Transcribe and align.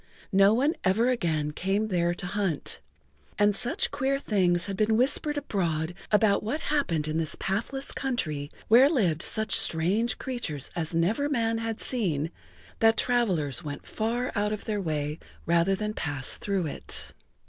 No 0.33 0.51
one 0.55 0.73
ever 0.83 1.11
again 1.11 1.51
came 1.51 1.89
there 1.89 2.15
to 2.15 2.25
hunt, 2.25 2.79
and 3.37 3.55
such 3.55 3.91
queer 3.91 4.17
things 4.17 4.65
had 4.65 4.75
been 4.75 4.97
whispered 4.97 5.35
abroad[Pg 5.37 5.93
45] 5.93 5.95
about 6.11 6.41
what 6.41 6.59
happened 6.59 7.07
in 7.07 7.19
this 7.19 7.35
pathless 7.39 7.91
country, 7.91 8.49
where 8.67 8.89
lived 8.89 9.21
such 9.21 9.55
strange 9.55 10.17
creatures 10.17 10.71
as 10.75 10.95
never 10.95 11.29
man 11.29 11.59
had 11.59 11.81
seen, 11.81 12.31
that 12.79 12.97
travelers 12.97 13.63
went 13.63 13.85
far 13.85 14.31
out 14.35 14.51
of 14.51 14.63
their 14.65 14.81
way 14.81 15.19
rather 15.45 15.75
than 15.75 15.93
pass 15.93 16.37
through 16.37 16.65
it. 16.65 17.13